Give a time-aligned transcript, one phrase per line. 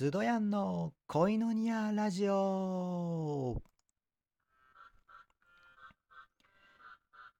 [0.00, 3.60] スドヤンの恋のニアラジオ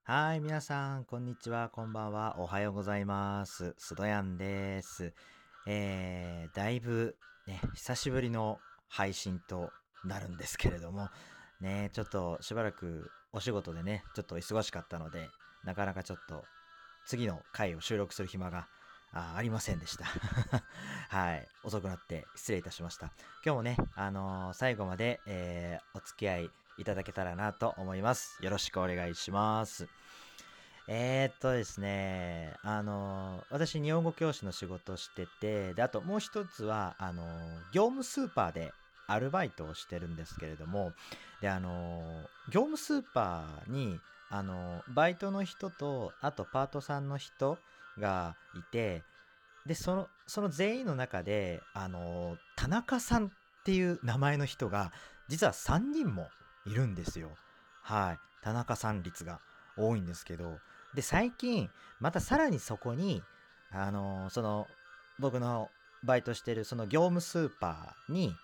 [0.05, 3.75] はい、皆さん、こんにちは、こんばんは、おはようございます。
[3.79, 5.15] スドヤンです。
[5.67, 8.59] えー、だいぶ、ね、久しぶりの
[8.89, 9.71] 配信と
[10.05, 11.09] なるんですけれども、
[11.63, 15.31] ね、ちょっとしばらくお仕事でね、ちょっと忙しかったので、
[15.65, 16.45] なかなかちょっと
[17.07, 18.69] 次の回を収録する暇が
[19.13, 20.05] あありませんでした。
[21.11, 21.49] はい。
[21.65, 23.07] 遅くなって失礼いたしました。
[23.45, 28.39] 今日もね、あのー最後まで、えーお付き合いいただけたらなと思います。
[28.43, 29.89] よろしくお願いします。
[30.87, 38.73] えー、っとですね、あのー私、日本語教師の仕事をしてて、で、あともう一つは、あのー業務スーパーで
[39.09, 40.93] アルバイトをしてるんですけれども、
[41.41, 43.99] で、あの業務スーパーに、
[44.29, 47.59] あのバイトの人と、あとパートさんの人
[48.01, 49.05] がいて、
[49.67, 53.31] で、その、その全員の中で、あの田中さんっ
[53.65, 54.93] ていう名前の人が、
[55.29, 56.29] 実は3人も
[56.67, 57.31] いるんですよ。
[57.83, 58.19] はい。
[58.43, 59.41] 田中さん率が
[59.77, 60.59] 多いんですけど、
[60.95, 61.71] で、最近、
[62.01, 63.23] またさらにそこに、
[63.71, 64.67] あのその、
[65.19, 65.71] 僕の
[66.03, 68.35] バイトしてるその業務スーパーに、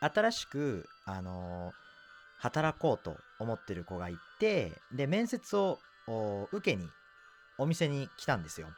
[0.00, 1.72] 新しく、あの
[2.38, 5.78] 働こうと思ってる子がいて、で、面接を
[6.52, 6.88] 受けに、
[7.58, 8.68] お店に来たんですよ。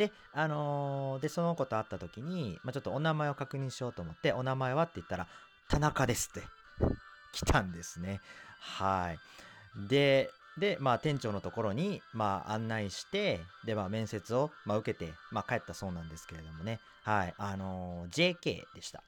[0.00, 4.84] で、あのーで、その子と会った時に、まあ、ちょっとお名前を確認しようと思って、お名前は？
[4.84, 5.26] って言ったら、
[5.68, 6.48] 田中ですって
[7.32, 8.22] 来たんですね。
[8.60, 9.88] はい。
[9.88, 16.80] で、で、まあ、店長のところに、まあ、案内して、で、まあ、面接を、まあ、受けて、まあ、帰ったそうなんですけれどもね。
[17.02, 17.34] はい。
[17.36, 19.02] あのー JK でした。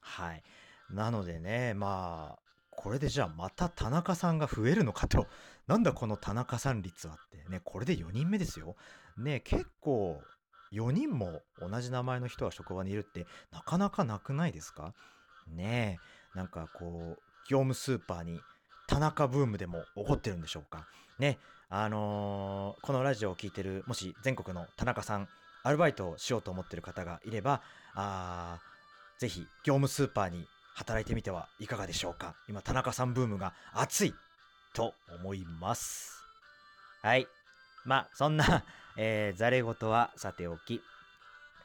[0.00, 0.42] はい。
[0.90, 2.38] なのでね、まあ、
[2.70, 5.26] これでじゃあまた田中さんが増えるのかと。
[5.66, 7.44] なんだこの田中さん率はって。
[7.50, 8.74] ね、これで4人目ですよ。
[9.18, 10.22] ね、結構、
[10.72, 14.92] 4人も同じ名前の人が職場にいるって、なかなかなくないですか？
[15.54, 15.98] ね
[16.34, 18.40] え、なんかこう、業務スーパーに
[18.86, 20.86] 田中ブームでも起こってるんでしょうか？
[21.18, 21.38] ね、
[21.70, 25.28] あのーこのラジオを聞いてる、もし全国の田中さん、
[25.62, 27.62] アルバイトをしようと思ってる方がいれば、
[27.94, 32.34] あーぜひ業務スーパーに働いてみてはいかがでしょうか？
[32.48, 34.14] 今、田中さんブームが熱い
[34.74, 36.22] と思います。
[37.02, 37.26] はい。
[37.88, 38.44] まあ、そんな、
[38.96, 40.82] えー、ざれ言はさておき。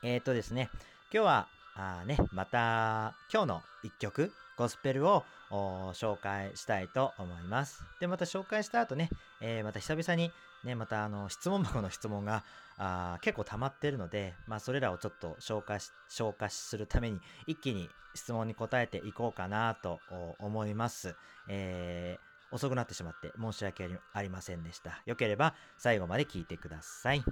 [0.04, 0.70] えーとですね、
[1.14, 7.84] 今日は、あね、また、今日の一曲、ゴスペルを紹介したいと思います。
[8.00, 9.10] で、また紹介した後ね、
[9.42, 10.32] えーまた久々に
[10.64, 12.46] ね、またあの、質問箱の質問が
[12.78, 20.00] あ結構溜まってるので、まあ、それらをちょっと消化し、消化するために、一気に質問に答えていこうかなと
[20.40, 21.18] 思います。
[21.50, 25.02] えー遅くなってしまって申し訳ありませんでした。
[25.06, 27.24] よければ最後まで聞いてください。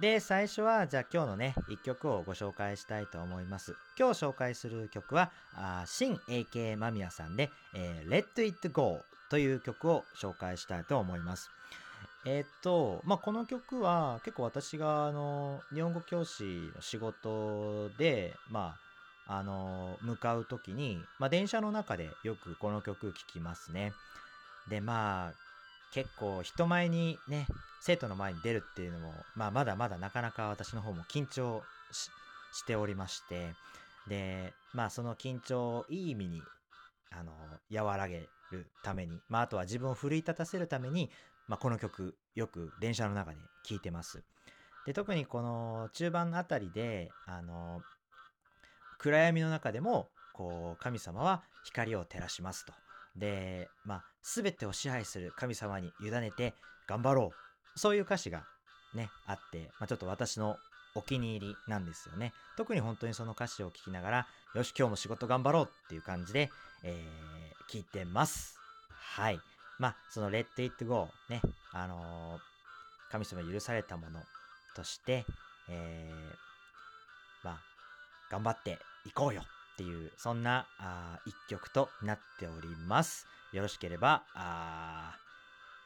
[0.00, 3.76] で、最初は、じゃあ今日のね、一曲をご紹介したいと思います。
[3.96, 11.48] 今日紹介する曲は、あ新 AK 間宮さんで、えー Let It Go という曲を紹介したいと思います。
[12.26, 18.83] えーっと、まあ、この曲は結構私が、あの、日本語教師の仕事で、まあ、
[19.26, 23.92] あの、向かうときに、まあ、電車の中でよくこの曲聴きますね。
[24.68, 25.32] で、まあ、
[25.92, 27.46] 結構人前にね、
[27.80, 31.62] 生徒の前に出るっていうのも、まあ、まだまだなかなか私の方も緊張
[31.92, 32.10] し
[32.52, 33.52] しておりまして、
[34.08, 36.42] で、まあ、その緊張をいい意味に、
[37.10, 37.32] あの、
[37.72, 41.10] 和らげるために、まあ、あとは自分を奮い立たせるために、
[41.48, 44.22] まあ、この曲、よく電車の中で聴いてます。
[44.84, 47.82] で、特にこの中盤のあたりで、あの、
[49.04, 52.72] 暗闇の中でも、こう、神様は光を照らしますと。
[53.16, 56.54] で、まあ、すべてを支配する神様に委ねて
[56.88, 57.32] 頑張ろ
[57.76, 57.78] う。
[57.78, 58.44] そういう歌詞が
[58.94, 60.56] ね、あって、まあ、ちょっと私の
[60.94, 62.32] お気に入りなんですよね。
[62.56, 66.50] 特に本当にその歌詞を聞きながら、よし、今日も仕事頑張ろうっていう感じで、
[66.82, 67.34] えー
[67.70, 68.58] 聞いてます。
[68.90, 69.40] はい。
[69.78, 71.40] まあ、その Let It Go ね、
[71.72, 72.54] あのー
[73.10, 74.20] 神様許されたもの
[74.74, 75.24] として、
[75.68, 77.60] えーまあ、
[78.28, 83.26] 頑張っていこうよっていう、そんなあ一曲となっております。
[83.52, 85.16] よろしければ、あ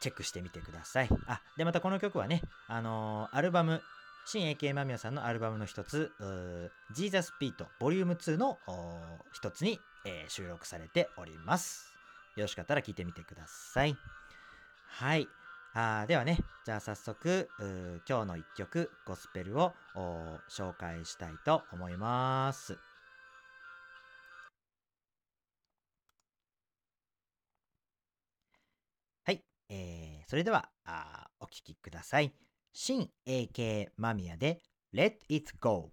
[0.00, 1.08] チェックしてみてください。
[1.26, 3.82] あ、で、またこの曲はね、あのーアルバム、
[4.26, 8.04] 新 AK 間宮さんのアルバムの一つ、うー Jesus Beat Vol.
[8.04, 8.58] 2の
[9.32, 11.92] 一つに、えー収録されております。
[12.36, 13.96] よろしかったら聞いてみてください。
[14.86, 15.28] はい。
[15.74, 17.48] あではね、じゃあ早速、
[18.08, 19.74] 今日の一曲、ゴスペルを
[20.48, 22.78] 紹介したいと思います。
[30.28, 32.34] それでは、あお聴きください。
[32.74, 34.60] 新 AK マミヤで
[34.92, 35.90] Let It Go。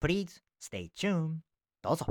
[0.00, 1.38] Please stay tuned.
[1.82, 2.06] どうぞ。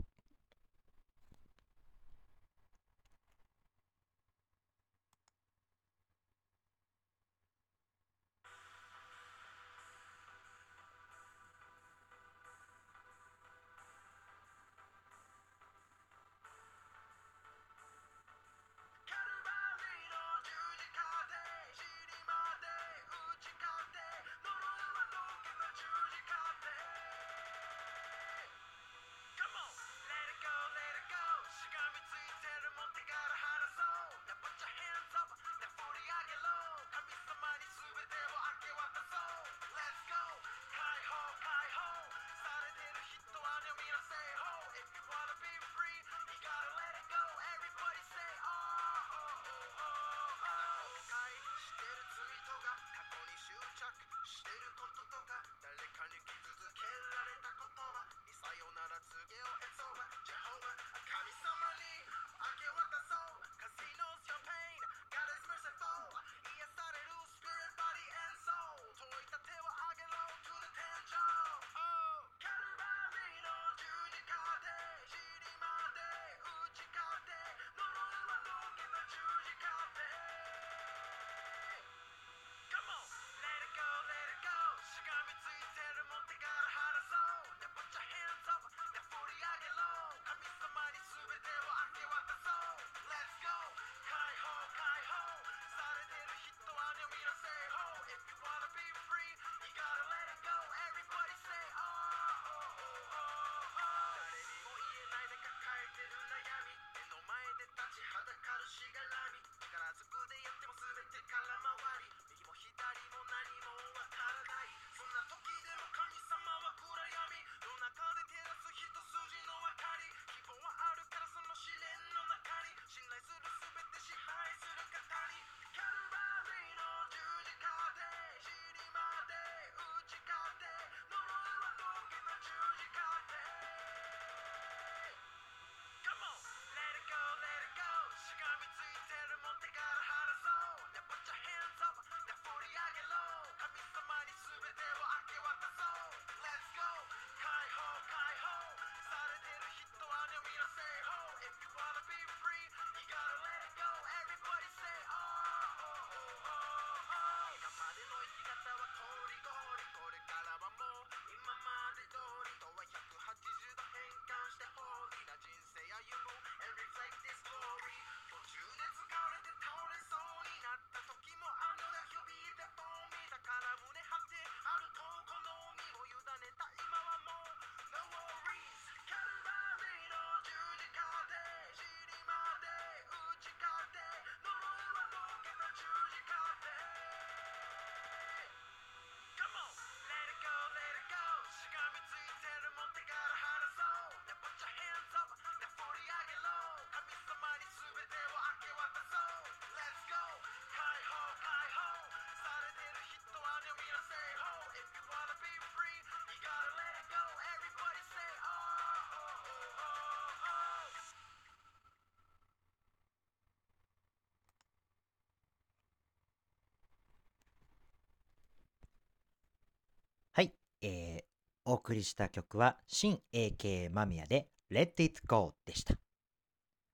[221.70, 225.96] お送りした曲は、新 AK 間宮で Let It Go でした。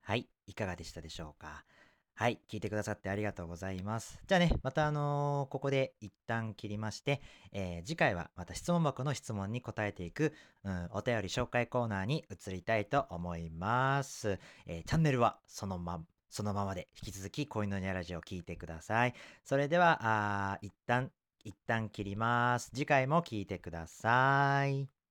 [0.02, 1.64] はい、いかがでしたでしょうか？
[2.16, 4.20] はい、聞いてくださってありがとうございます。
[4.26, 14.40] じゃあね、またあのー、ここで一旦切りまして、えー、次回はまた質問箱の質問に答えていく、うん、お便り紹介コーナーに移りたいと思います。
[14.66, 19.14] えー、チャンネルはそのまま、そのままで引き続き恋のニャラジオを聞いてください。
[19.44, 21.12] それでは、あ一旦
[21.46, 22.70] 一旦切ります。
[22.72, 25.03] 次回も聞いてください。